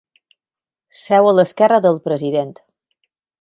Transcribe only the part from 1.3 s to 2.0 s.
a l'esquerra